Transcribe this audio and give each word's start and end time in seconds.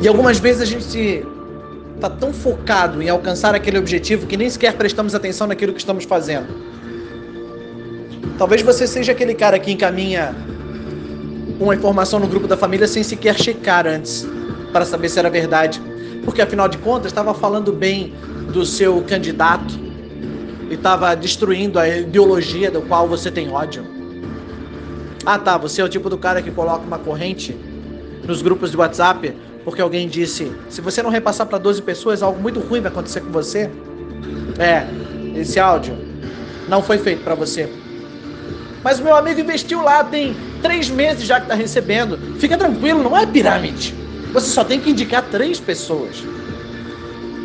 E 0.00 0.08
algumas 0.08 0.38
vezes 0.38 0.62
a 0.62 0.64
gente 0.64 1.26
está 1.94 2.08
tão 2.08 2.32
focado 2.32 3.02
em 3.02 3.10
alcançar 3.10 3.54
aquele 3.54 3.78
objetivo 3.78 4.26
que 4.26 4.34
nem 4.34 4.48
sequer 4.48 4.74
prestamos 4.74 5.14
atenção 5.14 5.46
naquilo 5.46 5.74
que 5.74 5.80
estamos 5.80 6.04
fazendo. 6.04 6.46
Talvez 8.38 8.62
você 8.62 8.86
seja 8.86 9.12
aquele 9.12 9.34
cara 9.34 9.58
que 9.58 9.70
encaminha 9.70 10.34
uma 11.60 11.74
informação 11.74 12.18
no 12.18 12.26
grupo 12.26 12.48
da 12.48 12.56
família 12.56 12.88
sem 12.88 13.02
sequer 13.02 13.38
checar 13.38 13.86
antes 13.86 14.26
para 14.72 14.86
saber 14.86 15.10
se 15.10 15.18
era 15.18 15.28
verdade. 15.28 15.82
Porque 16.24 16.40
afinal 16.40 16.66
de 16.66 16.78
contas 16.78 17.12
estava 17.12 17.34
falando 17.34 17.70
bem 17.70 18.14
do 18.50 18.64
seu 18.64 19.02
candidato 19.02 19.78
e 20.70 20.74
estava 20.74 21.14
destruindo 21.14 21.78
a 21.78 21.86
ideologia 21.86 22.70
do 22.70 22.80
qual 22.80 23.06
você 23.06 23.30
tem 23.30 23.52
ódio. 23.52 23.84
Ah 25.26 25.38
tá, 25.38 25.58
você 25.58 25.82
é 25.82 25.84
o 25.84 25.88
tipo 25.90 26.08
do 26.08 26.16
cara 26.16 26.40
que 26.40 26.50
coloca 26.50 26.86
uma 26.86 26.98
corrente 26.98 27.54
nos 28.26 28.40
grupos 28.40 28.70
de 28.70 28.78
WhatsApp 28.78 29.34
porque 29.64 29.80
alguém 29.80 30.08
disse: 30.08 30.52
se 30.68 30.80
você 30.80 31.02
não 31.02 31.10
repassar 31.10 31.46
para 31.46 31.58
12 31.58 31.82
pessoas, 31.82 32.22
algo 32.22 32.40
muito 32.40 32.60
ruim 32.60 32.80
vai 32.80 32.90
acontecer 32.90 33.20
com 33.20 33.30
você. 33.30 33.70
É, 34.58 34.86
esse 35.38 35.58
áudio 35.58 35.96
não 36.68 36.82
foi 36.82 36.98
feito 36.98 37.22
para 37.22 37.34
você. 37.34 37.68
Mas 38.82 38.98
o 38.98 39.04
meu 39.04 39.14
amigo 39.14 39.40
investiu 39.40 39.82
lá, 39.82 40.02
tem 40.02 40.34
três 40.62 40.88
meses 40.88 41.24
já 41.24 41.36
que 41.36 41.46
está 41.46 41.54
recebendo. 41.54 42.18
Fica 42.38 42.56
tranquilo, 42.56 43.02
não 43.02 43.16
é 43.16 43.26
pirâmide. 43.26 43.94
Você 44.32 44.48
só 44.48 44.64
tem 44.64 44.80
que 44.80 44.90
indicar 44.90 45.22
três 45.30 45.60
pessoas. 45.60 46.22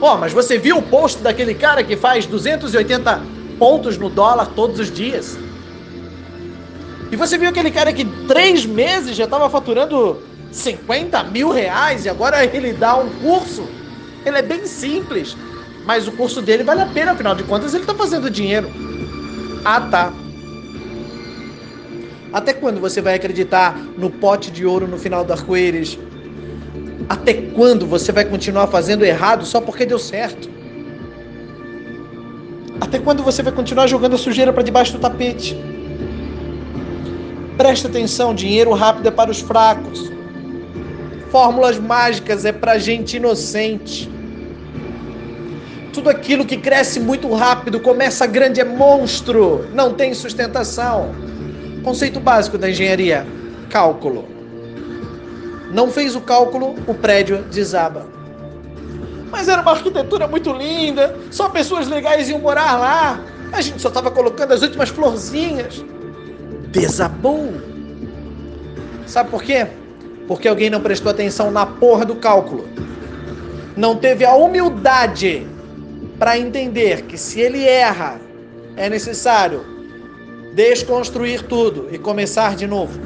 Ó, 0.00 0.14
oh, 0.14 0.18
mas 0.18 0.32
você 0.32 0.58
viu 0.58 0.78
o 0.78 0.82
post 0.82 1.22
daquele 1.22 1.54
cara 1.54 1.82
que 1.82 1.96
faz 1.96 2.26
280 2.26 3.22
pontos 3.58 3.96
no 3.96 4.10
dólar 4.10 4.46
todos 4.46 4.80
os 4.80 4.90
dias? 4.90 5.38
E 7.10 7.16
você 7.16 7.38
viu 7.38 7.48
aquele 7.48 7.70
cara 7.70 7.92
que 7.92 8.04
três 8.26 8.66
meses 8.66 9.14
já 9.14 9.24
estava 9.24 9.48
faturando 9.48 10.20
50 10.52 11.24
mil 11.24 11.50
reais 11.50 12.04
e 12.04 12.08
agora 12.08 12.44
ele 12.44 12.72
dá 12.72 12.96
um 12.96 13.08
curso. 13.20 13.66
Ele 14.24 14.38
é 14.38 14.42
bem 14.42 14.66
simples, 14.66 15.36
mas 15.84 16.06
o 16.06 16.12
curso 16.12 16.40
dele 16.40 16.62
vale 16.62 16.82
a 16.82 16.86
pena, 16.86 17.12
afinal 17.12 17.34
de 17.34 17.42
contas 17.42 17.74
ele 17.74 17.82
está 17.82 17.94
fazendo 17.94 18.30
dinheiro. 18.30 18.70
Ah, 19.64 19.80
tá. 19.80 20.12
Até 22.32 22.52
quando 22.52 22.80
você 22.80 23.00
vai 23.00 23.14
acreditar 23.14 23.76
no 23.96 24.10
pote 24.10 24.50
de 24.50 24.64
ouro 24.64 24.86
no 24.86 24.98
final 24.98 25.24
do 25.24 25.32
arco-íris? 25.32 25.98
Até 27.08 27.34
quando 27.34 27.86
você 27.86 28.12
vai 28.12 28.24
continuar 28.24 28.68
fazendo 28.68 29.04
errado 29.04 29.44
só 29.44 29.60
porque 29.60 29.84
deu 29.84 29.98
certo? 29.98 30.48
Até 32.80 32.98
quando 32.98 33.22
você 33.22 33.42
vai 33.42 33.52
continuar 33.52 33.86
jogando 33.86 34.14
a 34.14 34.18
sujeira 34.18 34.52
para 34.52 34.62
debaixo 34.62 34.92
do 34.92 34.98
tapete? 34.98 35.56
Presta 37.56 37.88
atenção, 37.88 38.34
dinheiro 38.34 38.72
rápido 38.72 39.08
é 39.08 39.10
para 39.10 39.30
os 39.30 39.40
fracos. 39.40 40.10
Fórmulas 41.32 41.78
mágicas 41.78 42.44
é 42.44 42.52
para 42.52 42.76
gente 42.76 43.16
inocente. 43.16 44.06
Tudo 45.90 46.10
aquilo 46.10 46.44
que 46.44 46.58
cresce 46.58 47.00
muito 47.00 47.32
rápido, 47.32 47.80
começa 47.80 48.26
grande, 48.26 48.60
é 48.60 48.64
monstro, 48.64 49.66
não 49.72 49.94
tem 49.94 50.12
sustentação. 50.12 51.14
Conceito 51.82 52.20
básico 52.20 52.58
da 52.58 52.68
engenharia: 52.68 53.26
cálculo. 53.70 54.26
Não 55.72 55.90
fez 55.90 56.14
o 56.14 56.20
cálculo, 56.20 56.76
o 56.86 56.92
prédio 56.92 57.38
desaba. 57.44 58.06
Mas 59.30 59.48
era 59.48 59.62
uma 59.62 59.70
arquitetura 59.70 60.28
muito 60.28 60.52
linda, 60.52 61.16
só 61.30 61.48
pessoas 61.48 61.88
legais 61.88 62.28
iam 62.28 62.40
morar 62.40 62.78
lá. 62.78 63.20
A 63.52 63.62
gente 63.62 63.80
só 63.80 63.88
estava 63.88 64.10
colocando 64.10 64.52
as 64.52 64.60
últimas 64.60 64.90
florzinhas. 64.90 65.82
Desabou. 66.70 67.54
Sabe 69.06 69.30
por 69.30 69.42
quê? 69.42 69.66
Porque 70.26 70.48
alguém 70.48 70.70
não 70.70 70.80
prestou 70.80 71.10
atenção 71.10 71.50
na 71.50 71.66
porra 71.66 72.04
do 72.04 72.16
cálculo. 72.16 72.68
Não 73.76 73.96
teve 73.96 74.24
a 74.24 74.34
humildade 74.34 75.46
para 76.18 76.38
entender 76.38 77.02
que 77.02 77.18
se 77.18 77.40
ele 77.40 77.64
erra, 77.64 78.20
é 78.76 78.88
necessário 78.88 79.64
desconstruir 80.54 81.42
tudo 81.42 81.88
e 81.90 81.98
começar 81.98 82.54
de 82.54 82.66
novo. 82.66 83.00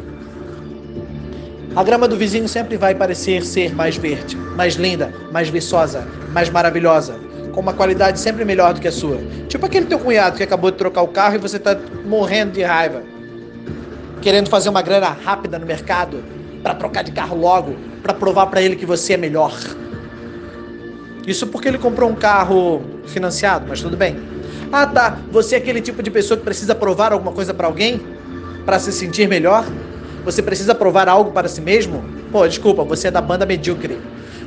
A 1.75 1.85
grama 1.85 2.09
do 2.09 2.17
vizinho 2.17 2.49
sempre 2.49 2.77
vai 2.77 2.95
parecer 2.95 3.45
ser 3.45 3.75
mais 3.75 3.97
verde, 3.97 4.37
mais 4.37 4.75
linda, 4.75 5.13
mais 5.31 5.49
viçosa, 5.49 6.07
mais 6.33 6.49
maravilhosa, 6.49 7.19
com 7.53 7.61
uma 7.61 7.75
qualidade 7.75 8.19
sempre 8.19 8.45
melhor 8.45 8.75
do 8.75 8.81
que 8.81 8.89
a 8.89 8.93
sua. 8.93 9.19
Tipo 9.49 9.67
aquele 9.67 9.87
teu 9.87 9.99
cunhado 9.99 10.37
que 10.37 10.43
acabou 10.43 10.71
de 10.71 10.79
trocar 10.79 11.03
o 11.03 11.09
carro 11.09 11.37
e 11.37 11.39
você 11.39 11.59
está 11.59 11.77
morrendo 12.05 12.53
de 12.53 12.63
raiva, 12.63 13.03
querendo 14.23 14.49
fazer 14.49 14.69
uma 14.69 14.83
grana 14.83 15.09
rápida 15.09 15.59
no 15.59 15.67
mercado 15.67 16.23
para 16.63 16.75
trocar 16.75 17.03
de 17.03 17.13
carro 17.13 17.37
logo, 17.37 17.77
para 18.03 18.13
provar 18.13 18.47
para 18.47 18.63
ele 18.63 18.77
que 18.77 18.87
você 18.87 19.15
é 19.15 19.17
melhor. 19.17 19.57
Isso 21.27 21.47
porque 21.49 21.69
ele 21.69 21.79
comprou 21.79 22.09
um 22.09 22.15
carro 22.15 22.83
financiado, 23.07 23.67
mas 23.69 23.81
tudo 23.81 23.97
bem. 23.97 24.17
Ah, 24.73 24.87
tá. 24.87 25.19
Você 25.33 25.57
é 25.57 25.59
aquele 25.59 25.81
tipo 25.81 26.03
de 26.03 26.11
pessoa 26.11 26.39
que 26.39 26.45
precisa 26.45 26.75
provar 26.75 27.13
alguma 27.13 27.33
coisa 27.33 27.53
para 27.53 27.67
alguém 27.67 28.01
para 28.65 28.79
se 28.79 28.93
sentir 28.93 29.29
melhor? 29.29 29.65
Você 30.25 30.43
precisa 30.43 30.75
provar 30.75 31.09
algo 31.09 31.33
para 31.33 31.49
si 31.49 31.61
mesmo? 31.61 32.05
Pô, 32.31 32.47
desculpa, 32.47 32.85
você 32.85 33.09
é 33.09 33.11
da 33.11 33.21
banda 33.21 33.47
medíocre. 33.47 33.99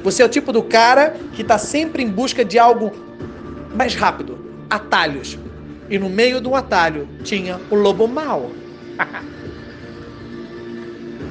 Você 0.04 0.22
é 0.22 0.26
o 0.26 0.30
tipo 0.30 0.52
do 0.52 0.64
cara 0.64 1.16
que 1.34 1.42
está 1.42 1.58
sempre 1.58 2.04
em 2.04 2.10
busca 2.10 2.44
de 2.44 2.58
algo 2.58 2.92
mais 3.76 3.96
rápido, 3.96 4.38
atalhos. 4.70 5.38
E 5.90 5.98
no 5.98 6.10
meio 6.10 6.40
do 6.40 6.56
atalho 6.56 7.08
tinha 7.24 7.60
o 7.70 7.76
lobo 7.76 8.08
mau. 8.08 8.52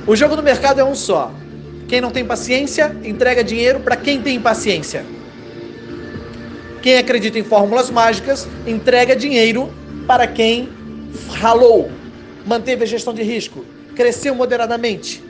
O 0.09 0.17
jogo 0.17 0.35
do 0.35 0.43
mercado 0.43 0.81
é 0.81 0.85
um 0.85 0.95
só. 0.95 1.31
Quem 1.87 2.01
não 2.01 2.11
tem 2.11 2.25
paciência, 2.25 2.97
entrega 3.05 3.45
dinheiro 3.45 3.81
para 3.81 3.95
quem 3.95 4.23
tem 4.23 4.41
paciência. 4.41 5.05
Quem 6.81 6.97
acredita 6.97 7.39
em 7.39 7.45
fórmulas 7.45 7.91
mágicas, 7.91 8.49
entrega 8.67 9.15
dinheiro 9.15 9.71
para 10.07 10.27
quem 10.27 10.71
ralou, 11.29 11.91
manteve 12.47 12.85
a 12.85 12.87
gestão 12.87 13.13
de 13.13 13.23
risco, 13.23 13.67
cresceu 13.95 14.35
moderadamente, 14.35 15.23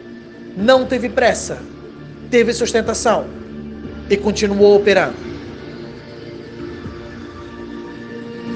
não 0.57 0.87
teve 0.87 1.09
pressa, 1.09 1.59
teve 2.31 2.53
sustentação 2.53 3.27
e 4.09 4.17
continuou 4.17 4.77
operando. 4.77 5.17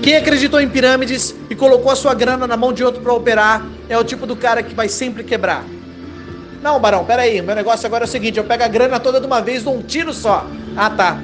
Quem 0.05 0.15
acreditou 0.15 0.61
em 0.61 0.69
pirâmides 0.69 1.35
e 1.51 1.57
colocou 1.57 1.91
a 1.91 1.97
sua 1.97 2.15
grana 2.15 2.47
na 2.47 2.57
mão 2.57 2.73
de 2.73 2.85
outro 2.85 3.03
para 3.03 3.13
operar 3.13 3.67
é 3.89 3.99
o 3.99 4.05
tipo 4.05 4.25
do 4.25 4.37
cara 4.37 4.63
que 4.63 4.73
vai 4.73 4.89
sempre 4.89 5.25
quebrar. 5.25 5.65
Não, 6.63 6.79
Barão, 6.79 7.05
peraí. 7.05 7.43
Meu 7.43 7.57
negócio 7.57 7.87
agora 7.87 8.05
é 8.05 8.07
o 8.07 8.09
seguinte: 8.09 8.39
eu 8.39 8.45
pego 8.45 8.63
a 8.63 8.69
grana 8.69 9.01
toda 9.01 9.21
de 9.21 9.27
uma 9.27 9.43
vez, 9.43 9.65
dou 9.65 9.77
um 9.77 9.83
tiro 9.83 10.13
só. 10.13 10.47
Ah, 10.77 10.89
tá. 10.89 11.21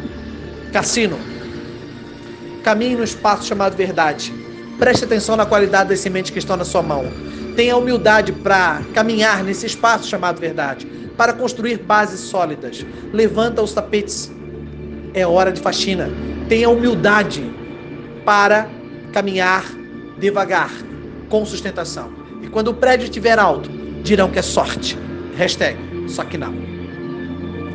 Cassino. 0.72 1.19
Caminhe 2.65 2.97
no 2.97 3.04
espaço 3.04 3.47
chamado 3.47 3.76
verdade. 3.76 4.34
Preste 4.78 5.04
atenção 5.04 5.37
na 5.37 5.47
qualidade 5.47 5.88
das 5.88 6.00
sementes 6.00 6.31
que 6.31 6.38
estão 6.38 6.56
na 6.56 6.65
sua 6.65 6.82
mão. 6.82 7.04
Tenha 7.56 7.76
humildade 7.76 8.32
para 8.32 8.82
caminhar 8.94 9.43
nesse 9.43 9.66
espaço 9.66 10.09
chamado 10.09 10.38
verdade, 10.38 10.87
para 11.16 11.32
construir 11.32 11.78
bases 11.78 12.20
sólidas. 12.20 12.84
Levanta 13.12 13.62
os 13.62 13.72
tapetes. 13.72 14.31
É 15.15 15.26
hora 15.26 15.50
de 15.50 15.60
faxina. 15.60 16.10
Tenha 16.49 16.69
humildade 16.69 17.49
para 18.25 18.69
caminhar 19.12 19.65
devagar, 20.19 20.70
com 21.28 21.44
sustentação. 21.47 22.12
E 22.43 22.49
quando 22.49 22.69
o 22.69 22.75
prédio 22.75 23.05
estiver 23.05 23.38
alto, 23.38 23.70
dirão 24.03 24.31
que 24.31 24.38
é 24.38 24.43
sorte. 24.43 25.08
Hashtag, 25.37 25.77
só 26.09 26.25
que 26.25 26.39
não. 26.39 26.68